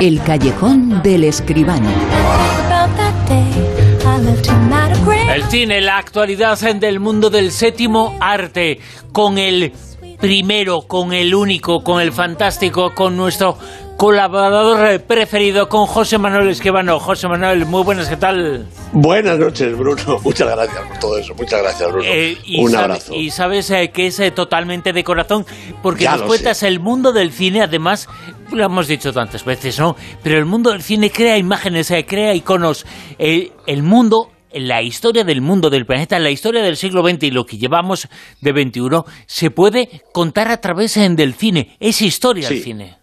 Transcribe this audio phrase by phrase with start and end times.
[0.00, 1.88] El callejón del escribano.
[5.34, 8.80] El cine, la actualidad del mundo del séptimo arte,
[9.12, 9.72] con el
[10.20, 13.58] primero, con el único, con el fantástico, con nuestro
[13.96, 16.98] colaborador preferido, con José Manuel Esquivano.
[17.00, 18.66] José Manuel, muy buenas, ¿qué tal?
[18.92, 20.18] Buenas noches, Bruno.
[20.24, 21.34] Muchas gracias por todo eso.
[21.34, 22.04] Muchas gracias, Bruno.
[22.06, 23.14] Eh, Un abrazo.
[23.14, 25.46] Y sabes eh, que es eh, totalmente de corazón,
[25.82, 26.68] porque Ya nos cuentas sé.
[26.68, 28.08] el mundo del cine, además,
[28.52, 29.96] lo hemos dicho tantas veces, ¿no?
[30.22, 32.86] Pero el mundo del cine crea imágenes, crea iconos.
[33.18, 37.30] El, el mundo la historia del mundo, del planeta, la historia del siglo XX y
[37.32, 38.06] lo que llevamos
[38.40, 41.76] de XXI se puede contar a través del cine.
[41.80, 42.62] Es historia el Sí.
[42.62, 42.96] cine.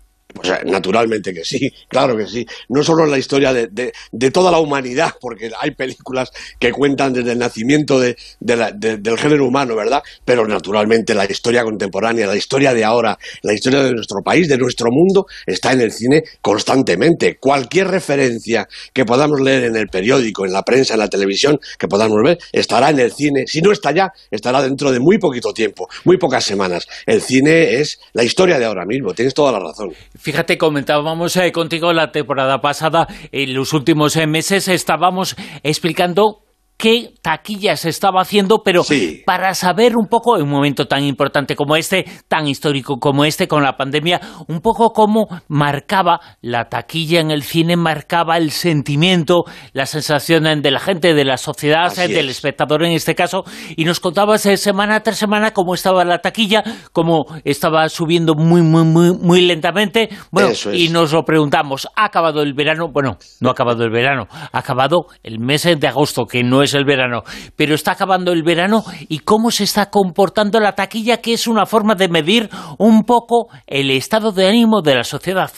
[0.43, 2.45] Sea, naturalmente que sí, claro que sí.
[2.69, 7.33] No solo la historia de, de- toda la humanidad, porque hay películas que cuentan desde
[7.33, 10.01] el nacimiento de- del género humano, ¿verdad?
[10.25, 14.57] Pero naturalmente la historia contemporánea, la historia de ahora, la historia de nuestro país, de
[14.57, 17.37] nuestro mundo, está en el cine constantemente.
[17.37, 21.87] Cualquier referencia que podamos leer en el periódico, en la prensa, en la televisión, que
[21.87, 23.45] podamos ver, estará en el cine.
[23.47, 26.87] Si no está ya, estará dentro de muy poquito tiempo, muy pocas semanas.
[27.05, 29.91] El cine es la historia de ahora mismo, tienes toda la razón.
[30.21, 36.43] Fíjate, comentábamos eh, contigo la temporada pasada, en los últimos eh, meses estábamos explicando
[36.81, 39.21] qué taquilla se estaba haciendo, pero Sí.
[39.23, 43.47] para saber un poco, en un momento tan importante como este, tan histórico como este,
[43.47, 49.43] con la pandemia, un poco cómo marcaba la taquilla en el cine, marcaba el sentimiento,
[49.73, 52.37] la sensación de la gente, de la sociedad, Así del es.
[52.37, 53.43] espectador en este caso,
[53.77, 58.63] y nos contabas eh, semana tras semana cómo estaba la taquilla, cómo estaba subiendo muy,
[58.63, 60.09] muy, muy, muy lentamente.
[60.31, 60.65] Bueno, es.
[60.73, 62.87] y nos lo preguntamos, ¿ha acabado el verano?
[62.91, 66.70] Bueno, no ha acabado el verano, ha acabado el mes de agosto, que no es
[66.73, 67.23] el verano,
[67.55, 71.65] pero está acabando el verano y cómo se está comportando la taquilla, que es una
[71.65, 75.51] forma de medir un poco el estado de ánimo de la sociedad.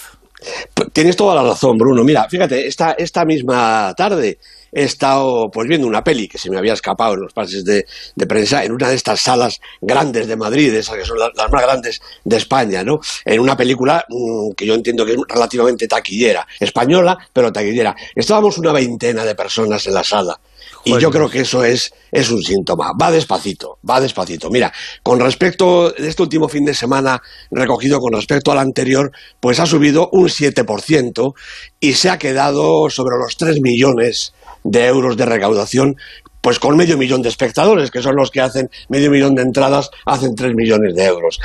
[0.92, 2.04] Tienes toda la razón, Bruno.
[2.04, 4.40] Mira, fíjate, esta, esta misma tarde
[4.74, 7.86] he estado pues viendo una peli que se me había escapado en los pases de,
[8.28, 11.62] prensa en una de estas salas grandes de Madrid, esas que son la- las más
[11.62, 12.98] grandes de España, ¿no?
[13.24, 17.96] En una película mm, que yo entiendo que es relativamente taquillera, española, pero taquillera.
[18.14, 20.38] Estábamos una veintena de personas en la sala.
[20.86, 22.92] Y yo creo que eso es, es un síntoma.
[23.00, 24.50] Va despacito, va despacito.
[24.50, 27.22] Mira, con respecto de este último fin de semana
[27.52, 31.34] recogido con respecto al anterior, pues ha subido un 7%
[31.80, 34.34] y se ha quedado sobre los 3 millones
[34.64, 35.96] de euros de recaudación,
[36.42, 39.90] pues con medio millón de espectadores, que son los que hacen medio millón de entradas,
[40.06, 41.40] hacen 3 millones de euros.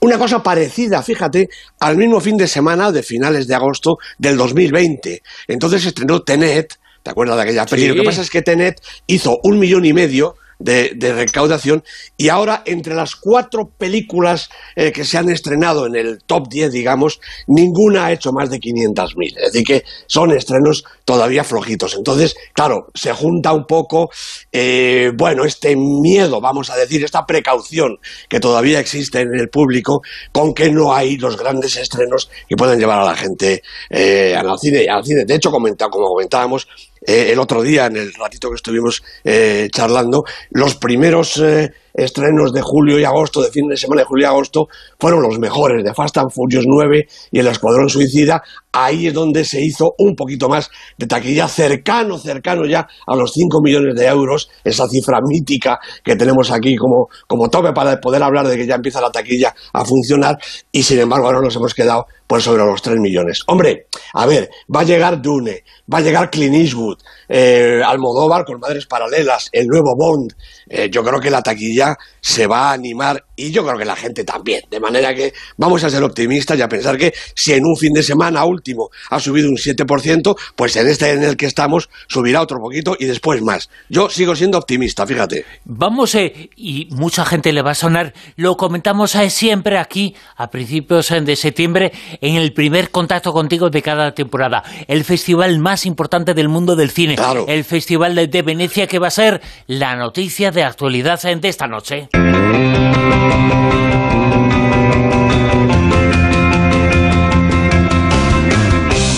[0.00, 1.48] Una cosa parecida, fíjate,
[1.80, 5.22] al mismo fin de semana de finales de agosto del 2020.
[5.48, 7.82] Entonces estrenó Tenet, ¿te acuerdas de aquella peli?
[7.82, 7.88] Sí.
[7.88, 11.82] Lo que pasa es que Tenet hizo un millón y medio de, de recaudación
[12.16, 16.70] y ahora entre las cuatro películas eh, que se han estrenado en el top 10,
[16.70, 19.36] digamos, ninguna ha hecho más de 500.000.
[19.36, 21.96] Es decir, que son estrenos todavía flojitos.
[21.96, 24.10] Entonces, claro, se junta un poco,
[24.52, 27.98] eh, bueno, este miedo, vamos a decir, esta precaución
[28.28, 32.78] que todavía existe en el público con que no hay los grandes estrenos que pueden
[32.78, 33.60] llevar a la gente
[33.90, 34.86] eh, al cine.
[34.88, 35.24] Al cine.
[35.26, 36.68] De hecho, comenta- como comentábamos,
[37.06, 42.52] eh, el otro día, en el ratito que estuvimos eh, charlando, los primeros eh, estrenos
[42.52, 45.84] de julio y agosto, de fin de semana de julio y agosto, fueron los mejores,
[45.84, 48.42] de Fast and Furious 9 y el Escuadrón Suicida.
[48.76, 50.68] Ahí es donde se hizo un poquito más
[50.98, 56.16] de taquilla, cercano, cercano ya a los 5 millones de euros, esa cifra mítica que
[56.16, 59.84] tenemos aquí como, como tope para poder hablar de que ya empieza la taquilla a
[59.84, 60.36] funcionar
[60.72, 63.40] y sin embargo ahora nos hemos quedado pues sobre los 3 millones.
[63.46, 65.62] Hombre, a ver, va a llegar Dune,
[65.92, 66.98] va a llegar Clint Eastwood,
[67.28, 70.32] eh, Almodóvar con Madres Paralelas, el nuevo Bond.
[70.68, 73.96] Eh, yo creo que la taquilla se va a animar y yo creo que la
[73.96, 74.62] gente también.
[74.70, 77.92] De manera que vamos a ser optimistas y a pensar que si en un fin
[77.92, 82.42] de semana último ha subido un 7%, pues en este en el que estamos subirá
[82.42, 83.70] otro poquito y después más.
[83.88, 85.44] Yo sigo siendo optimista, fíjate.
[85.64, 90.50] Vamos, eh, y mucha gente le va a sonar, lo comentamos eh, siempre aquí a
[90.50, 94.62] principios eh, de septiembre en el primer contacto contigo de cada temporada.
[94.88, 97.16] El festival más importante del mundo del cine.
[97.16, 97.46] Claro.
[97.48, 102.08] El Festival de, Venecia que va a ser la noticia de actualidad de esta noche.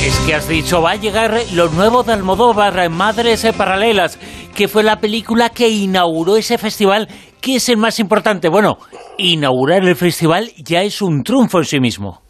[0.03, 4.19] Es que has dicho, va a llegar lo nuevo de Almodóvar, Madres eh, Paralelas,
[4.55, 7.09] que fue la película que inauguró ese festival,
[7.41, 8.49] que es el más importante.
[8.49, 8.79] Bueno,
[9.19, 12.23] inaugurar el festival ya es un triunfo en sí mismo.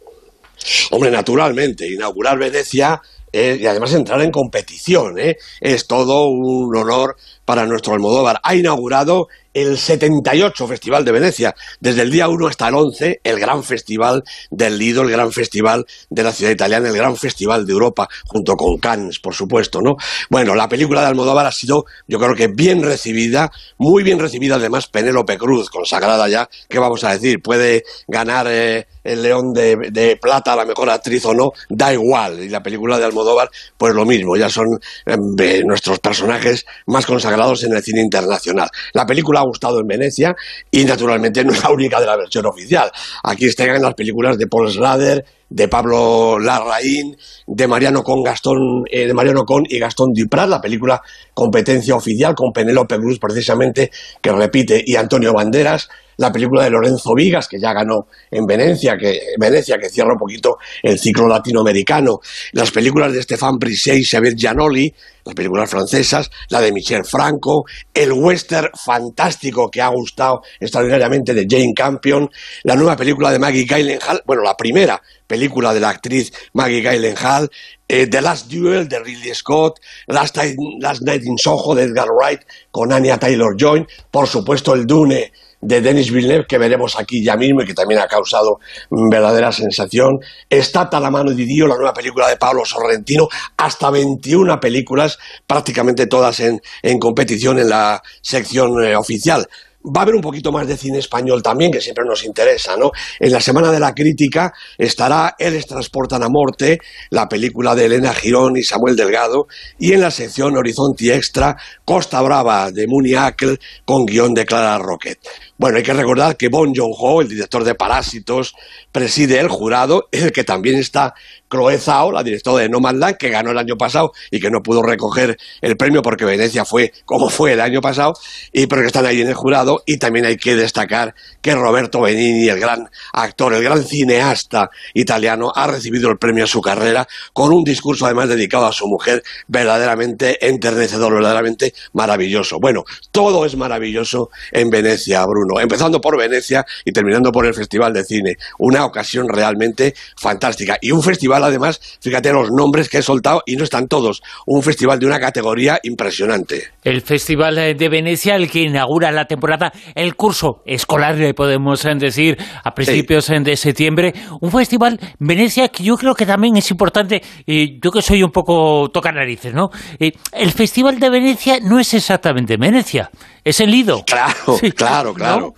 [0.91, 3.01] Hombre, naturalmente, inaugurar Venecia
[3.31, 5.37] eh, y además entrar en competición, ¿eh?
[5.59, 7.15] es todo un honor
[7.45, 8.39] para nuestro Almodóvar.
[8.43, 9.27] Ha inaugurado
[9.61, 14.23] el 78 Festival de Venecia, desde el día 1 hasta el 11, el gran festival
[14.51, 18.53] del Lido, el gran festival de la ciudad italiana, el gran festival de Europa, junto
[18.53, 19.95] con Cannes, por supuesto, ¿no?
[20.29, 23.49] Bueno, la película de Almodóvar ha sido, yo creo que bien recibida,
[23.79, 27.41] muy bien recibida además Penélope Cruz, consagrada ya, ¿qué vamos a decir?
[27.41, 32.43] Puede ganar eh, el León de, Plata, la mejor actriz o no, da igual.
[32.43, 34.67] Y la película de Almodóvar, pues lo mismo, ya son
[35.05, 38.69] eh, nuestros personajes más consagrados en el cine internacional.
[38.93, 40.35] La película gustado en Venecia
[40.71, 42.91] y naturalmente no es la única de la versión oficial.
[43.23, 49.07] Aquí están las películas de Paul Schrader, de Pablo Larraín, de Mariano con Gastón, eh,
[49.07, 51.01] de Mariano Con y Gastón Duprat, la película
[51.33, 53.91] competencia oficial con Penélope Cruz precisamente
[54.21, 58.97] que repite y Antonio Banderas, la película de Lorenzo Vigas, que ya ganó en Venecia,
[58.97, 62.19] que, Venecia, que cierra un poquito el ciclo latinoamericano,
[62.53, 64.93] las películas de Stéphane Brisset y Xavier Giannoli,
[65.23, 71.45] las películas francesas, la de Michel Franco, el western fantástico que ha gustado extraordinariamente de
[71.49, 72.29] Jane Campion,
[72.63, 77.49] la nueva película de Maggie Gyllenhaal, bueno, la primera película de la actriz Maggie Gyllenhaal,
[77.87, 80.37] eh, The Last Duel de Ridley Scott, Last,
[80.79, 82.41] Last Night in Soho de Edgar Wright
[82.71, 85.31] con Anya Taylor-Joy, por supuesto el Dune
[85.61, 88.59] de Denis Villeneuve que veremos aquí ya mismo y que también ha causado
[88.89, 90.19] verdadera sensación.
[90.49, 93.27] Está la mano de Dios, la nueva película de Pablo Sorrentino,
[93.57, 99.47] hasta 21 películas, prácticamente todas en, en competición en la sección eh, oficial
[99.95, 102.91] va a haber un poquito más de cine español también, que siempre nos interesa, ¿no?
[103.19, 108.13] En la Semana de la Crítica estará El Transportan a Morte, la película de Elena
[108.13, 109.47] Girón y Samuel Delgado,
[109.79, 111.55] y en la sección Horizonte Extra,
[111.85, 115.19] Costa Brava de Mooney Ackle, con guion de Clara Roquet.
[115.59, 118.53] Bueno, hay que recordar que Bon Joon-ho, el director de Parásitos,
[118.91, 121.15] preside el jurado, el que también está
[121.49, 124.51] Chloe Zhao, la directora de No Man's Land, que ganó el año pasado y que
[124.51, 128.13] no pudo recoger el premio porque Venecia fue como fue el año pasado,
[128.51, 129.81] y pero que están ahí en el jurado.
[129.87, 135.51] Y también hay que destacar que Roberto Benini, el gran actor, el gran cineasta italiano,
[135.55, 139.23] ha recibido el premio a su carrera con un discurso además dedicado a su mujer
[139.47, 142.59] verdaderamente enternecedor, verdaderamente maravilloso.
[142.59, 147.93] Bueno, todo es maravilloso en Venecia, Bruno, empezando por Venecia y terminando por el Festival
[147.93, 148.37] de Cine.
[148.59, 153.55] Una ocasión realmente fantástica y un festival además, fíjate los nombres que he soltado y
[153.55, 154.21] no están todos.
[154.45, 156.71] Un festival de una categoría impresionante.
[156.83, 162.37] El Festival de Venecia, el que inaugura la temporada, el curso escolar, le podemos decir,
[162.63, 164.13] a principios de septiembre.
[164.41, 168.31] Un festival, Venecia, que yo creo que también es importante, y yo que soy un
[168.31, 169.69] poco toca narices, ¿no?
[169.99, 173.09] el Festival de Venecia no es exactamente Venecia,
[173.49, 174.03] es el Lido.
[174.05, 175.53] Claro, claro, claro.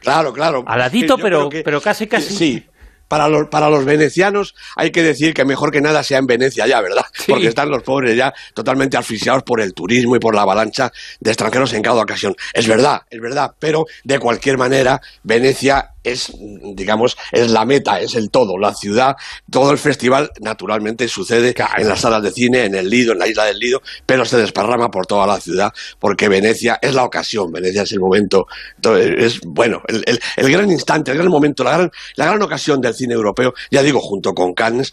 [0.00, 0.64] Claro, claro.
[0.66, 2.34] Aladito, pero, pero casi, casi.
[2.34, 2.66] Sí,
[3.08, 6.66] para los, para los venecianos hay que decir que mejor que nada sea en Venecia
[6.66, 7.04] ya, ¿verdad?
[7.26, 11.30] Porque están los pobres ya totalmente asfixiados por el turismo y por la avalancha de
[11.30, 12.36] extranjeros en cada ocasión.
[12.52, 16.32] Es verdad, es verdad, pero de cualquier manera Venecia es,
[16.74, 19.16] digamos, es la meta, es el todo, la ciudad,
[19.50, 23.26] todo el festival naturalmente sucede en las salas de cine, en el Lido, en la
[23.26, 27.50] isla del Lido, pero se desparrama por toda la ciudad porque Venecia es la ocasión,
[27.50, 28.46] Venecia es el momento,
[28.82, 32.94] es, bueno, el, el, gran instante, el gran momento, la gran, la gran ocasión del
[32.94, 34.92] cine europeo, ya digo, junto con Cannes,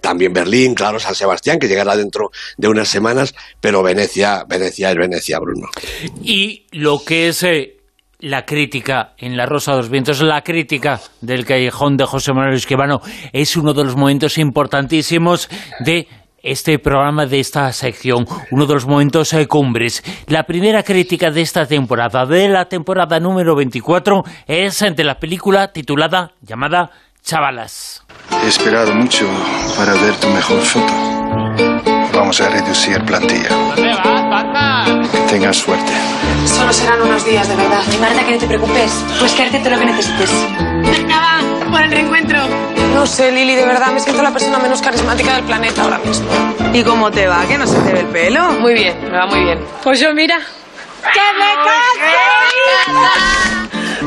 [0.00, 4.96] también Berlín, claro, San Sebastián, que llegará dentro de unas semanas, pero Venecia, Venecia es
[4.96, 5.68] Venecia, Bruno.
[6.22, 7.73] Y lo que es eh,
[8.24, 12.54] la crítica en La Rosa de los Vientos, la crítica del callejón de José Manuel
[12.54, 13.00] Esquivano,
[13.32, 15.48] es uno de los momentos importantísimos
[15.80, 16.08] de
[16.42, 20.02] este programa, de esta sección, uno de los momentos eh, cumbres.
[20.26, 25.72] La primera crítica de esta temporada, de la temporada número 24, es de la película
[25.72, 26.90] titulada, llamada
[27.22, 28.04] Chavalas.
[28.42, 29.26] He esperado mucho
[29.76, 30.92] para ver tu mejor foto.
[32.14, 34.23] Vamos a reducir plantilla.
[34.42, 35.92] ¿Dónde vas, Que tengas suerte.
[36.46, 37.82] Solo serán unos días, de verdad.
[37.92, 39.04] Y Marta, que no te preocupes.
[39.18, 40.30] Pues quédate todo lo que necesites.
[40.82, 42.38] Venga, va, por el reencuentro.
[42.94, 46.26] No sé, Lili, de verdad me siento la persona menos carismática del planeta ahora mismo.
[46.72, 47.44] ¿Y cómo te va?
[47.46, 48.50] ¿Que no se te ve el pelo?
[48.60, 49.58] Muy bien, me va muy bien.
[49.82, 50.38] Pues yo, mira.
[51.02, 52.14] ¡Que me case!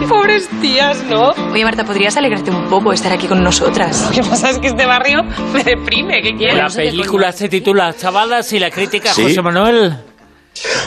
[0.07, 1.31] Pobres tías, ¿no?
[1.51, 4.03] Oye, Marta, ¿podrías alegrarte un poco de estar aquí con nosotras?
[4.03, 6.57] Lo que pasa es que este barrio me deprime, ¿qué quieres?
[6.57, 9.97] La película se titula Chavalas y la crítica José Manuel.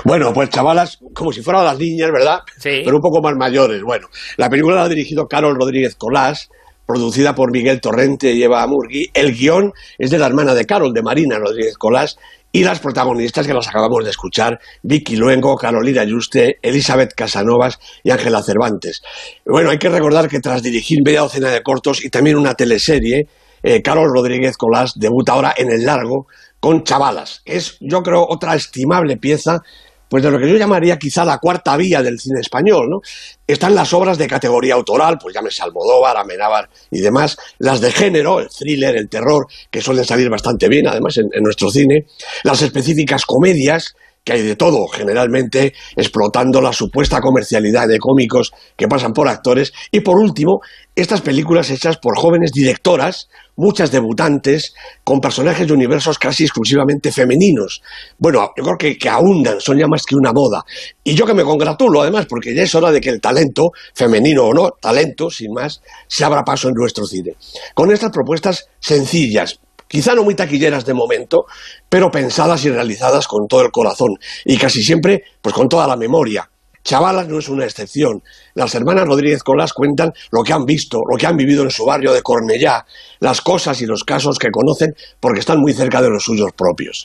[0.05, 2.41] Bueno, pues chavalas, como si fueran las niñas, ¿verdad?
[2.59, 2.83] Sí.
[2.85, 3.83] Pero un poco más mayores.
[3.83, 6.51] Bueno, la película la ha dirigido Carol Rodríguez Colás,
[6.87, 9.11] producida por Miguel Torrente y Eva Murgui.
[9.15, 12.19] El guion es de la hermana de Carol, de Marina Rodríguez Colás,
[12.53, 18.11] y las protagonistas que las acabamos de escuchar, Vicky Luengo, Carolina Yuste, Elizabeth Casanovas y
[18.11, 19.03] Ángela Cervantes.
[19.47, 23.29] Bueno, hay que recordar que tras dirigir media docena de cortos y también una teleserie,
[23.63, 26.27] eh, Carol Rodríguez Colás debuta ahora en el largo
[26.61, 27.43] con Chavalas.
[27.45, 29.63] Es, yo creo, otra estimable pieza
[30.11, 33.01] pues de lo que yo llamaría quizá la cuarta vía del cine español, ¿no?
[33.47, 38.41] Están las obras de categoría autoral, pues llámese Almodóvar, Amenábar y demás, las de género,
[38.41, 42.07] el thriller, el terror, que suelen salir bastante bien, además, en nuestro cine,
[42.43, 48.89] las específicas comedias, que hay de todo, generalmente explotando la supuesta comercialidad de cómicos que
[48.89, 49.73] pasan por actores.
[49.91, 50.61] Y por último,
[50.95, 54.75] estas películas hechas por jóvenes directoras, muchas debutantes,
[55.05, 57.83] con personajes de universos casi exclusivamente femeninos.
[58.19, 60.65] Bueno, yo creo que, que ahondan, son ya más que una moda.
[61.03, 64.45] Y yo que me congratulo, además, porque ya es hora de que el talento, femenino
[64.45, 67.35] o no, talento, sin más, se abra paso en nuestro cine.
[67.75, 69.61] Con estas propuestas sencillas,
[69.91, 71.47] quizá no muy taquilleras de momento,
[71.89, 74.11] pero pensadas y realizadas con todo el corazón
[74.45, 76.49] y casi siempre pues con toda la memoria.
[76.83, 78.23] Chavalas no es una excepción.
[78.55, 81.85] Las hermanas Rodríguez Colás cuentan lo que han visto, lo que han vivido en su
[81.85, 82.87] barrio de Cornellá,
[83.19, 87.05] las cosas y los casos que conocen porque están muy cerca de los suyos propios.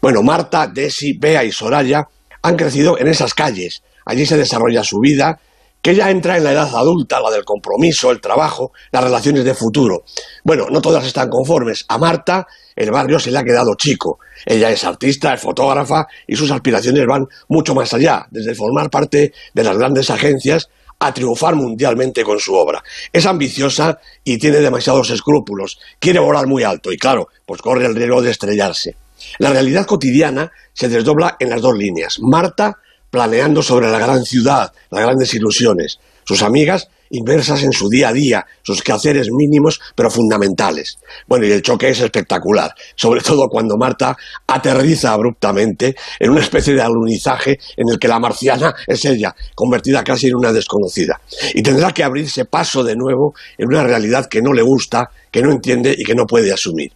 [0.00, 2.04] Bueno, Marta, Desi, Bea y Soraya
[2.42, 3.82] han crecido en esas calles.
[4.04, 5.40] Allí se desarrolla su vida,
[5.86, 9.54] que ya entra en la edad adulta, la del compromiso, el trabajo, las relaciones de
[9.54, 10.02] futuro.
[10.42, 11.84] Bueno, no todas están conformes.
[11.86, 14.18] A Marta el barrio se le ha quedado chico.
[14.44, 19.32] Ella es artista, es fotógrafa y sus aspiraciones van mucho más allá, desde formar parte
[19.54, 22.82] de las grandes agencias a triunfar mundialmente con su obra.
[23.12, 25.78] Es ambiciosa y tiene demasiados escrúpulos.
[26.00, 28.96] Quiere volar muy alto y claro, pues corre el riesgo de estrellarse.
[29.38, 32.16] La realidad cotidiana se desdobla en las dos líneas.
[32.20, 32.76] Marta
[33.10, 35.98] planeando sobre la gran ciudad, las grandes ilusiones.
[36.24, 40.98] Sus amigas inversas en su día a día, sus quehaceres mínimos pero fundamentales.
[41.26, 46.74] Bueno, y el choque es espectacular, sobre todo cuando Marta aterriza abruptamente en una especie
[46.74, 51.20] de alunizaje en el que la marciana es ella, convertida casi en una desconocida.
[51.54, 55.42] Y tendrá que abrirse paso de nuevo en una realidad que no le gusta, que
[55.42, 56.92] no entiende y que no puede asumir.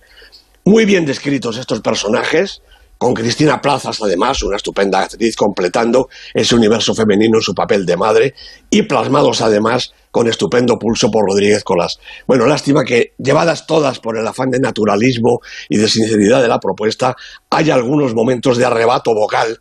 [0.64, 2.62] Muy bien descritos estos personajes,
[3.00, 7.96] con Cristina Plazas, además, una estupenda actriz completando ese universo femenino en su papel de
[7.96, 8.34] madre,
[8.68, 11.98] y plasmados además con estupendo pulso por Rodríguez Colas.
[12.26, 15.40] Bueno, lástima que, llevadas todas por el afán de naturalismo
[15.70, 17.16] y de sinceridad de la propuesta,
[17.48, 19.60] hay algunos momentos de arrebato vocal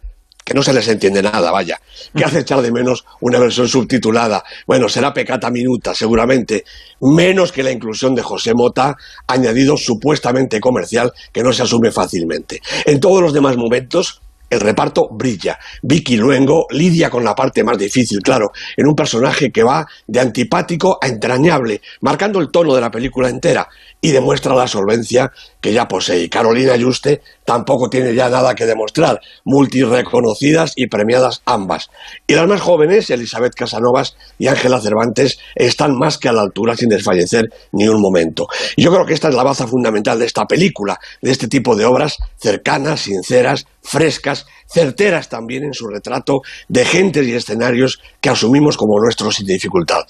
[0.49, 1.79] que no se les entiende nada, vaya,
[2.15, 4.43] que hace echar de menos una versión subtitulada.
[4.65, 6.65] Bueno, será pecata minuta, seguramente,
[7.01, 12.61] menos que la inclusión de José Mota, añadido supuestamente comercial, que no se asume fácilmente.
[12.85, 15.59] En todos los demás momentos, el reparto brilla.
[15.83, 20.19] Vicky Luengo lidia con la parte más difícil, claro, en un personaje que va de
[20.19, 23.67] antipático a entrañable, marcando el tono de la película entera
[24.01, 26.29] y demuestra la solvencia que ya posee.
[26.29, 31.89] Carolina Yuste tampoco tiene ya nada que demostrar, multireconocidas y premiadas ambas.
[32.27, 36.75] Y las más jóvenes, Elizabeth Casanovas y Ángela Cervantes, están más que a la altura
[36.75, 38.47] sin desfallecer ni un momento.
[38.75, 41.75] Y yo creo que esta es la baza fundamental de esta película, de este tipo
[41.75, 48.29] de obras cercanas, sinceras, frescas, certeras también en su retrato de gentes y escenarios que
[48.29, 50.01] asumimos como nuestros sin dificultad.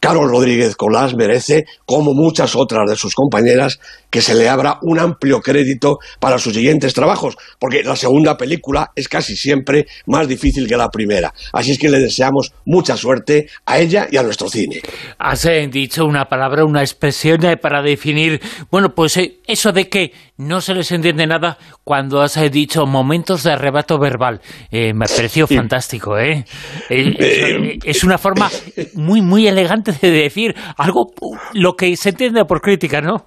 [0.00, 3.78] Carol Rodríguez Colás merece, como muchas otras de sus compañeras,
[4.10, 8.92] que se le abra un amplio crédito para sus siguientes trabajos, porque la segunda película
[8.94, 11.34] es casi siempre más difícil que la primera.
[11.52, 14.80] Así es que le deseamos mucha suerte a ella y a nuestro cine.
[15.18, 18.40] Has eh, dicho una palabra, una expresión eh, para definir,
[18.70, 23.42] bueno, pues eh, eso de que no se les entiende nada cuando has dicho momentos
[23.44, 24.40] de arrebato verbal.
[24.70, 26.44] me pareció fantástico, ¿eh?
[26.88, 28.50] es una forma
[28.94, 31.12] muy, muy elegante de decir algo,
[31.52, 33.26] lo que se entiende por crítica, ¿no?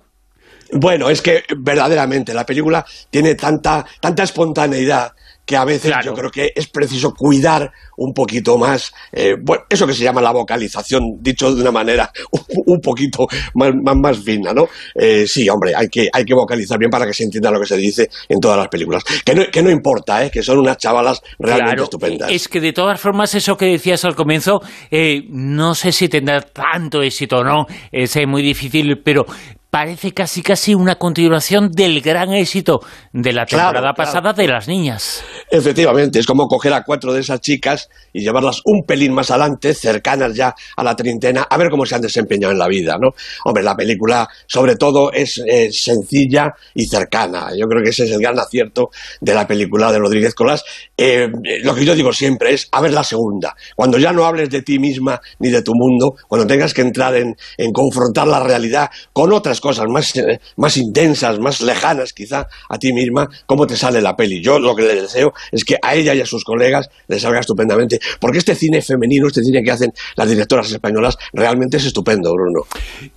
[0.72, 5.14] Bueno, es que verdaderamente la película tiene tanta, tanta espontaneidad
[5.48, 9.88] que a veces yo creo que es preciso cuidar un poquito más, eh, bueno, eso
[9.88, 12.12] que se llama la vocalización, dicho de una manera
[12.66, 13.26] un, poquito
[13.56, 14.68] más, más, fina, ¿no?
[14.94, 17.66] Eh, sí, hombre, hay que, hay que vocalizar bien para que se entienda lo que
[17.66, 19.04] se dice en todas las películas.
[19.26, 20.30] Que no, que no importa, ¿eh?
[20.30, 22.30] que son unas chavalas realmente estupendas.
[22.30, 24.60] Es que de todas formas, eso que decías al comienzo,
[24.92, 29.26] eh, no sé si tendrá tanto éxito o no, es muy difícil, pero
[29.70, 32.80] parece casi casi una continuación del gran éxito
[33.12, 35.24] de la temporada pasada de las niñas.
[35.50, 39.74] Efectivamente, es como coger a cuatro de esas chicas y llevarlas un pelín más adelante,
[39.74, 43.10] cercanas ya a la treintena, a ver cómo se han desempeñado en la vida, ¿no?
[43.46, 47.50] Hombre, la película sobre todo es eh, sencilla y cercana.
[47.58, 48.90] Yo creo que ese es el gran acierto
[49.22, 50.64] de la película de Rodríguez Colás.
[50.98, 51.28] Eh,
[51.64, 53.56] lo que yo digo siempre es a ver la segunda.
[53.76, 57.16] Cuando ya no hables de ti misma ni de tu mundo, cuando tengas que entrar
[57.16, 62.48] en, en confrontar la realidad con otras cosas más, eh, más intensas, más lejanas quizá
[62.70, 64.42] a ti misma, cómo te sale la peli.
[64.42, 67.40] Yo lo que le deseo es que a ella y a sus colegas les salga
[67.40, 72.34] estupendamente porque este cine femenino, este cine que hacen las directoras españolas, realmente es estupendo,
[72.34, 72.62] Bruno.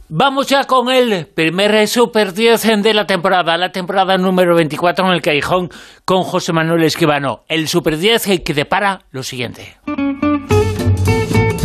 [0.09, 5.13] Vamos ya con el primer Super 10 de la temporada, la temporada número 24 en
[5.13, 5.71] el Callejón
[6.05, 7.45] con José Manuel Esquivano.
[7.49, 9.77] El Super 10 que depara lo siguiente.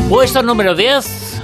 [0.10, 1.35] Puesto número 10.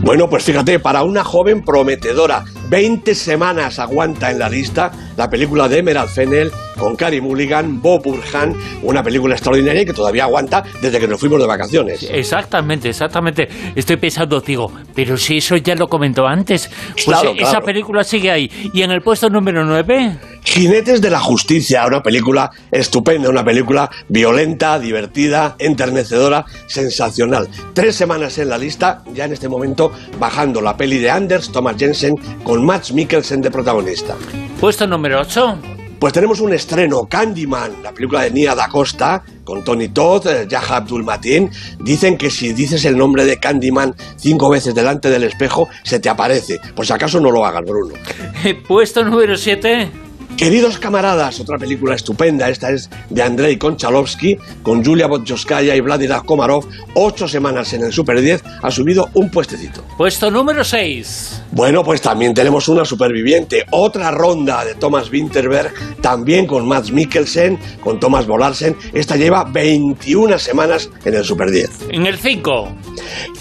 [0.00, 5.68] Bueno, pues fíjate, para una joven prometedora, 20 semanas aguanta en la lista la película
[5.68, 10.98] de Emerald Fennel con Carey Mulligan, Bob Burhan, una película extraordinaria que todavía aguanta desde
[10.98, 12.02] que nos fuimos de vacaciones.
[12.10, 13.48] Exactamente, exactamente.
[13.74, 17.64] Estoy pensando, digo, pero si eso ya lo comentó antes, pues Claro, esa claro.
[17.66, 18.50] película sigue ahí.
[18.72, 20.18] ¿Y en el puesto número 9?
[20.44, 27.48] Jinetes de la Justicia, una película estupenda, una película violenta, divertida, enternecedora, sensacional.
[27.74, 31.76] Tres semanas en la lista, ya en este momento bajando la peli de Anders Thomas
[31.78, 34.14] Jensen con Max Mikkelsen de protagonista.
[34.60, 35.58] Puesto número 8.
[36.02, 40.48] Pues tenemos un estreno, Candyman, la película de Nia da Costa, con Tony Todd, eh,
[40.48, 41.48] Yahya Abdul Mateen.
[41.78, 46.08] Dicen que si dices el nombre de Candyman cinco veces delante del espejo, se te
[46.08, 46.58] aparece.
[46.82, 47.94] Si acaso no lo hagas, Bruno.
[48.66, 50.11] Puesto número 7.
[50.36, 56.16] Queridos camaradas, otra película estupenda, esta es de Andrei Konchalovsky, con Julia Botjoskaya y Vladimir
[56.24, 59.84] Komarov, ocho semanas en el Super 10, ha subido un puestecito.
[59.96, 61.42] Puesto número 6.
[61.52, 67.58] Bueno, pues también tenemos una superviviente, otra ronda de Thomas Winterberg, también con Mads Mikkelsen,
[67.80, 71.70] con Thomas Bolarsen, esta lleva 21 semanas en el Super 10.
[71.90, 72.68] En el 5.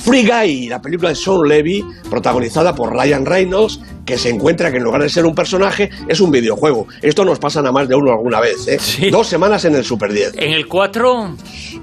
[0.04, 4.78] Free Guy, la película de Sean Levy, protagonizada por Ryan Reynolds, que se encuentra que
[4.78, 6.88] en lugar de ser un personaje, es un videojuego.
[7.02, 8.78] Esto nos pasa a más de uno alguna vez, ¿eh?
[8.80, 9.10] Sí.
[9.10, 10.34] Dos semanas en el Super 10.
[10.38, 11.36] En el 4.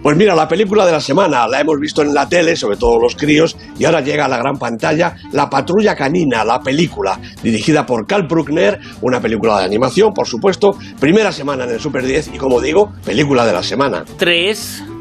[0.03, 2.99] Pues mira, la película de la semana la hemos visto en la tele, sobre todo
[2.99, 7.87] los críos, y ahora llega a la gran pantalla La Patrulla Canina, la película, dirigida
[7.87, 12.33] por Carl Bruckner, una película de animación, por supuesto, primera semana en el Super 10
[12.35, 14.05] y como digo, película de la semana.
[14.17, 14.98] 3.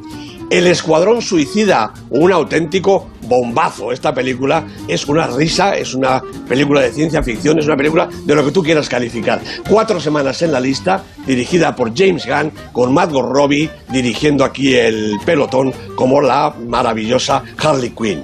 [0.50, 3.92] El Escuadrón Suicida, un auténtico bombazo.
[3.92, 8.34] Esta película es una risa, es una película de ciencia ficción, es una película de
[8.34, 9.42] lo que tú quieras calificar.
[9.70, 15.18] Cuatro semanas en la lista, dirigida por James Gunn, con Margot Robbie dirigiendo aquí el
[15.26, 18.24] pelotón como la maravillosa Harley Quinn.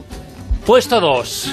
[0.65, 1.51] Puesto 2.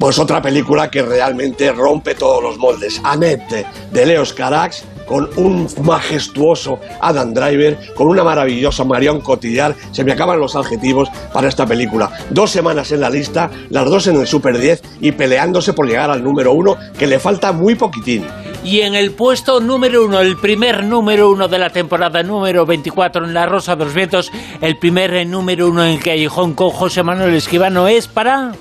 [0.00, 3.00] Pues otra película que realmente rompe todos los moldes.
[3.04, 4.82] Annette, de Leos Carax,
[5.12, 9.74] con un majestuoso Adam Driver, con una maravillosa Marion Cotillard.
[9.90, 12.10] Se me acaban los adjetivos para esta película.
[12.30, 16.10] Dos semanas en la lista, las dos en el Super 10 y peleándose por llegar
[16.10, 18.24] al número uno, que le falta muy poquitín.
[18.64, 23.26] Y en el puesto número 1, el primer número 1 de la temporada número 24
[23.26, 24.32] en La Rosa de los Vientos,
[24.62, 28.52] el primer número 1 en el Callejón con José Manuel Esquivano es para...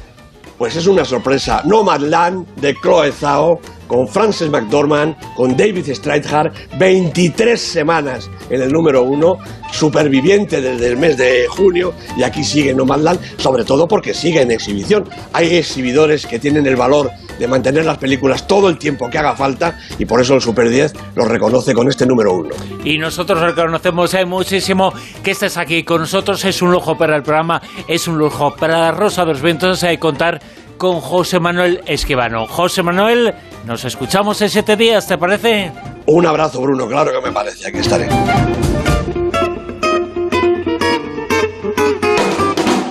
[0.58, 1.62] Pues es una sorpresa.
[1.66, 3.60] Nomadland de Chloe Zhao
[3.92, 9.38] con Frances McDormand, con David Strathairn, 23 semanas en el número uno,
[9.74, 14.52] superviviente desde el mes de junio y aquí sigue Nomadland, sobre todo porque sigue en
[14.52, 15.10] exhibición.
[15.34, 19.36] Hay exhibidores que tienen el valor de mantener las películas todo el tiempo que haga
[19.36, 22.50] falta y por eso el Super 10 lo reconoce con este número uno.
[22.86, 26.46] Y nosotros reconocemos eh, muchísimo que estés aquí con nosotros.
[26.46, 30.40] Es un lujo para el programa, es un lujo para La Rosa Vientos eh, contar
[30.82, 32.48] con José Manuel Esquivano.
[32.48, 35.72] José Manuel, nos escuchamos en siete días, ¿te parece?
[36.08, 38.10] Un abrazo Bruno, claro que me parece, aquí estaré.